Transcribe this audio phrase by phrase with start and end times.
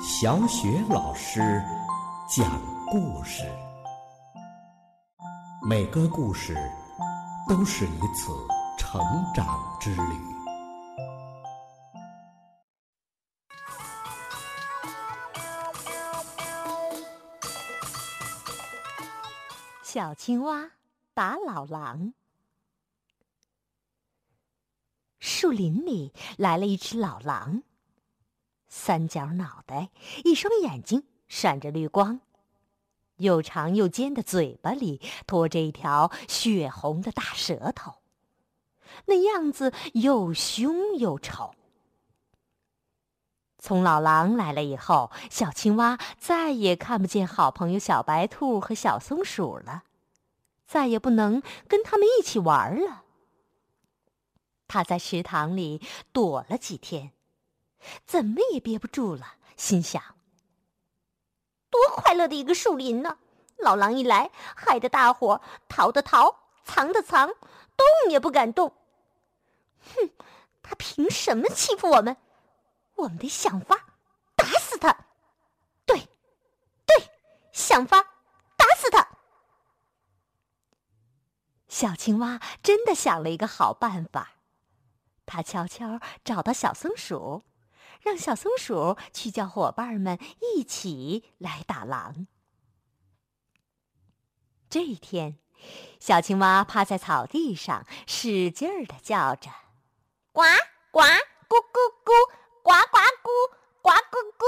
[0.00, 1.40] 小雪老师
[2.28, 3.42] 讲故事，
[5.68, 6.56] 每个故事
[7.48, 8.30] 都是一次
[8.78, 9.00] 成
[9.34, 10.02] 长之旅。
[19.82, 20.70] 小青蛙
[21.12, 22.14] 打老狼。
[25.18, 27.62] 树林里来了一只老狼，
[28.68, 29.90] 三角脑袋，
[30.24, 32.20] 一双眼睛闪着绿光，
[33.16, 37.94] 又长又尖的嘴巴里拖着一条血红的大舌头，
[39.06, 41.54] 那样子又凶又丑。
[43.58, 49.82] 从老狼来了以后，小青蛙再也看不见好朋友小白兔和小松鼠了，
[50.64, 53.02] 再也不能跟他们一起玩了。
[54.68, 57.10] 他在池塘里躲了几天，
[58.06, 60.02] 怎么也憋不住了，心想：
[61.70, 63.18] 多快乐的一个树林呢！
[63.58, 68.72] 老狼一来，害得大伙逃的逃，藏的藏，动也不敢动。
[69.80, 70.10] 哼，
[70.62, 72.16] 他凭什么欺负我们？
[72.94, 73.76] 我们得想法
[74.36, 75.06] 打死他！
[75.86, 76.08] 对，
[76.86, 77.10] 对，
[77.52, 78.02] 想法
[78.56, 79.08] 打死他！
[81.68, 84.32] 小青蛙真的想了一个好办法。
[85.26, 87.44] 他悄悄找到小松鼠，
[88.00, 90.18] 让小松鼠去叫伙伴们
[90.54, 92.26] 一起来打狼。
[94.70, 95.38] 这一天，
[95.98, 99.50] 小青蛙趴在草地上，使劲儿的叫着
[100.32, 100.42] ：“呱
[100.90, 102.12] 呱咕咕咕，
[102.62, 103.30] 呱呱咕，
[103.80, 104.44] 呱咕咕。”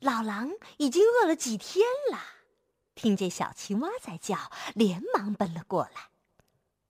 [0.00, 2.18] 老狼已经饿了几天了，
[2.94, 6.10] 听见小青蛙在叫，连忙奔了过来。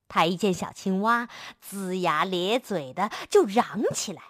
[0.09, 1.29] 他一见小青蛙，
[1.63, 4.23] 龇牙咧嘴的就嚷起来：“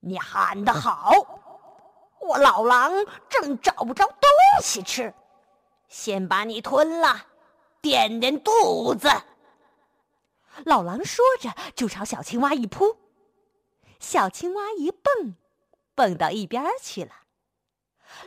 [0.00, 1.12] 你喊得好！
[2.20, 2.92] 我老狼
[3.28, 4.28] 正找不着东
[4.62, 5.14] 西吃，
[5.88, 7.26] 先把你吞了，
[7.80, 9.08] 垫垫肚子。”
[10.66, 12.96] 老狼说着就朝小青蛙一扑，
[14.00, 15.36] 小青蛙一蹦，
[15.94, 17.12] 蹦到一边去了。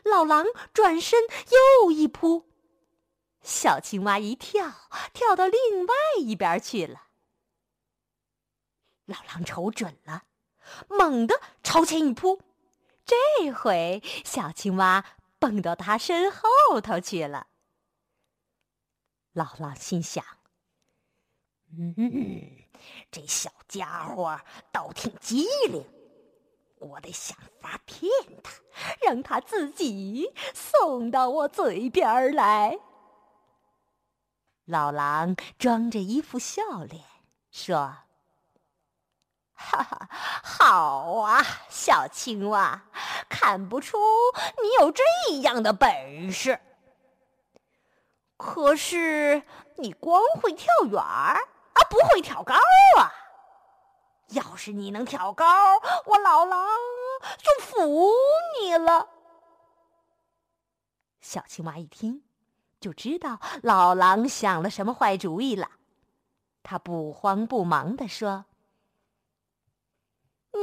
[0.04, 1.20] 老狼转身
[1.84, 2.48] 又一扑。
[3.42, 4.72] 小青蛙一跳，
[5.14, 7.08] 跳到另外一边去了。
[9.06, 10.24] 老狼瞅准了，
[10.88, 12.38] 猛地朝前一扑，
[13.06, 15.06] 这回小青蛙
[15.40, 17.48] 蹦到他身后头去了。
[19.32, 20.22] 老狼心想
[21.72, 22.58] ：“嗯，
[23.10, 24.38] 这小家伙
[24.74, 25.86] 倒挺机灵，
[26.80, 28.12] 我得想法骗
[28.44, 28.52] 他，
[29.06, 32.78] 让他自己送到我嘴边来。”
[34.68, 37.02] 老狼装着一副笑脸
[37.50, 38.00] 说
[39.62, 40.10] ：“哈哈，
[40.44, 42.82] 好啊，小青蛙，
[43.30, 43.98] 看不出
[44.62, 45.04] 你有这
[45.42, 46.60] 样的本事。
[48.38, 49.44] 可是
[49.78, 51.38] 你光会跳远儿
[51.74, 52.56] 啊，不会跳高
[52.98, 53.14] 啊。
[54.30, 55.46] 要是你能跳高，
[56.06, 56.68] 我老狼
[57.38, 58.12] 就服
[58.60, 59.08] 你了。”
[61.22, 62.24] 小青蛙一听。
[62.80, 65.70] 就知道老狼想了什么坏主意了。
[66.64, 68.46] 他不慌不忙地说：“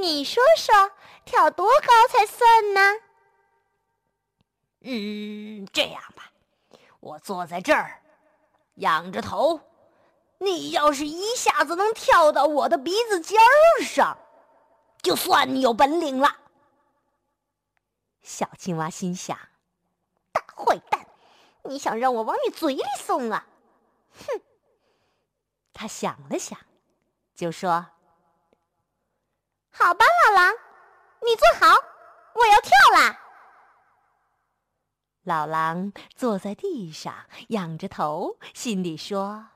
[0.09, 0.91] 你说说，
[1.27, 2.81] 跳多高才算呢
[4.81, 6.33] ？”“嗯，这样吧，
[7.01, 8.01] 我坐在这儿，
[8.77, 9.61] 仰着头，
[10.39, 14.17] 你要是一下子能跳到我的鼻子尖儿上，
[15.03, 16.37] 就算你有本领了。”
[18.23, 19.39] 小青蛙心想
[20.33, 21.07] ：“大坏蛋！”
[21.65, 23.47] 你想让我往你嘴里送啊？
[24.15, 24.41] 哼！
[25.75, 26.59] 他想了想，
[27.35, 27.87] 就说
[29.71, 30.55] ：“好吧，老狼，
[31.23, 31.77] 你坐好，
[32.35, 33.21] 我要跳啦。”
[35.25, 37.15] 老狼坐在地上，
[37.49, 39.49] 仰着头，心里说：“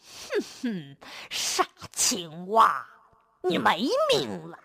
[0.00, 0.96] 哼哼，
[1.30, 2.86] 傻青蛙，
[3.42, 4.58] 你没命了！”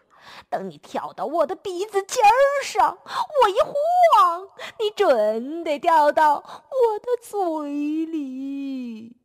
[0.49, 4.47] 等你跳到我的鼻子尖儿上，我一晃，
[4.79, 9.17] 你准得掉到我的嘴里。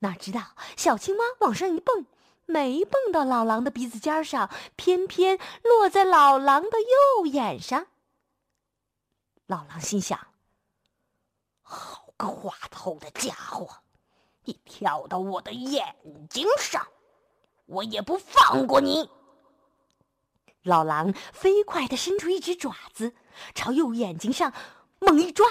[0.00, 0.40] 哪知道
[0.76, 2.06] 小青蛙往上一蹦，
[2.46, 7.88] 没蹦到老狼的鼻子尖上，偏偏落在老狼的右眼上。
[9.46, 10.18] 老狼心想：
[11.60, 13.68] 好个滑头的家伙，
[14.44, 15.96] 你跳到我的眼
[16.30, 16.86] 睛上，
[17.66, 19.10] 我也不放过你。
[20.62, 23.14] 老狼飞快地伸出一只爪子，
[23.54, 24.52] 朝右眼睛上
[24.98, 25.46] 猛一抓。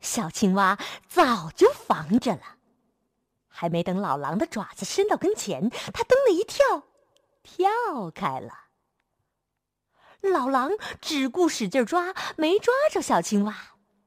[0.00, 0.78] 小青蛙
[1.08, 2.56] 早就防着了，
[3.60, 6.84] 还没等老狼的爪子伸到跟前，它噔的一跳，
[7.42, 8.68] 跳开了。
[10.22, 10.70] 老狼
[11.02, 13.54] 只顾使劲抓，没抓着小青蛙，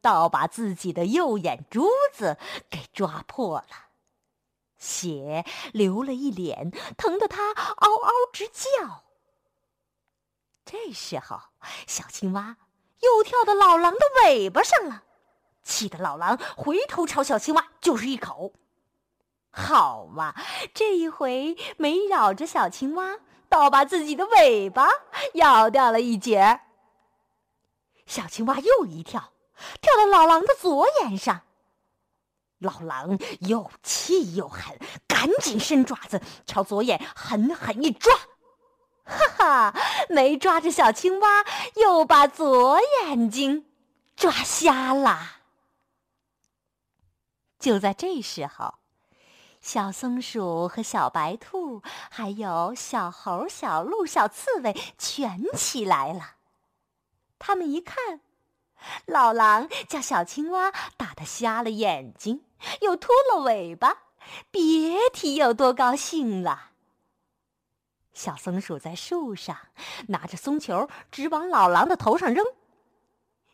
[0.01, 3.89] 倒把自己的右眼珠子给抓破了，
[4.79, 9.03] 血流了一脸，疼得他嗷嗷直叫。
[10.65, 11.39] 这时候，
[11.85, 12.57] 小青蛙
[13.01, 15.03] 又跳到老狼的尾巴上了，
[15.63, 18.51] 气得老狼回头朝小青蛙就是一口。
[19.55, 20.33] 好嘛，
[20.73, 24.89] 这一回没咬着小青蛙，倒把自己的尾巴
[25.35, 26.61] 咬掉了一截。
[28.07, 29.31] 小青蛙又一跳，
[29.79, 31.41] 跳到老狼的左眼上。
[32.57, 34.75] 老狼又气又狠，
[35.07, 38.11] 赶紧伸爪子朝左眼狠狠一抓，
[39.03, 39.75] 哈哈，
[40.09, 41.45] 没抓着小青蛙，
[41.75, 43.67] 又把左眼睛
[44.15, 45.41] 抓瞎了。
[47.59, 48.73] 就在这时候。
[49.63, 51.81] 小松鼠和小白兔，
[52.11, 56.35] 还有小猴、小鹿、小刺猬，全起来了。
[57.39, 58.19] 他们一看，
[59.05, 62.43] 老狼叫小青蛙打得瞎了眼睛，
[62.81, 63.99] 又秃了尾巴，
[64.51, 66.71] 别提有多高兴了。
[68.11, 69.57] 小松鼠在树上
[70.09, 72.45] 拿着松球，直往老狼的头上扔。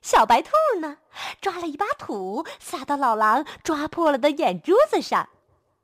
[0.02, 0.50] 小白兔
[0.82, 0.98] 呢，
[1.40, 5.30] 抓了一把土，撒到老狼抓破了的眼珠子上。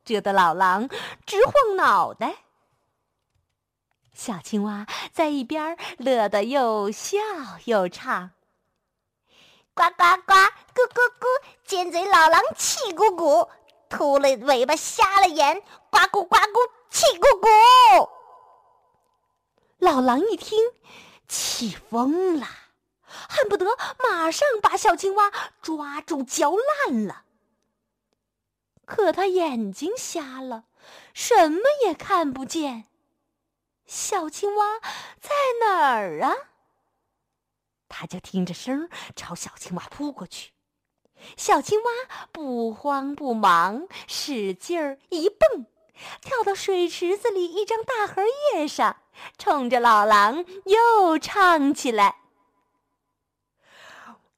[0.05, 0.87] 蛰得老狼
[1.25, 2.35] 直晃脑袋，
[4.13, 7.17] 小青蛙在一边乐得又笑
[7.65, 8.29] 又唱
[9.73, 10.33] ：“呱呱呱，
[10.75, 11.25] 咕咕咕，
[11.65, 13.49] 尖嘴老狼气鼓鼓，
[13.89, 17.47] 秃了尾巴瞎了眼，呱咕呱咕气鼓鼓。”
[19.79, 20.59] 老狼一听，
[21.27, 22.47] 气疯了，
[23.07, 23.65] 恨不得
[24.07, 25.31] 马上把小青蛙
[25.63, 27.24] 抓住嚼烂了。
[28.85, 30.65] 可他眼睛瞎了，
[31.13, 32.85] 什么也看不见。
[33.85, 34.79] 小青蛙
[35.19, 35.29] 在
[35.65, 36.33] 哪儿啊？
[37.87, 40.51] 他就听着声儿朝小青蛙扑过去。
[41.37, 45.65] 小青蛙不慌不忙，使劲儿一蹦，
[46.21, 48.23] 跳到水池子里一张大荷
[48.53, 48.97] 叶上，
[49.37, 52.17] 冲着老狼又唱起来。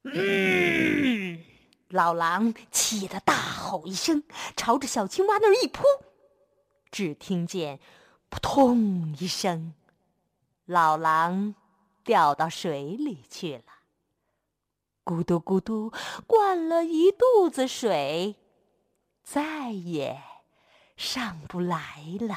[0.04, 1.44] 嗯。
[1.90, 4.24] 老狼气得大吼一声，
[4.56, 5.84] 朝着小青蛙那儿一扑，
[6.92, 7.80] 只听见
[8.30, 9.74] “扑通”一声，
[10.66, 11.56] 老狼
[12.04, 13.64] 掉到水里去了，
[15.06, 15.94] 咕嘟咕嘟
[16.26, 18.36] 灌了一肚子水，
[19.24, 20.22] 再也
[20.98, 22.36] 上不来了。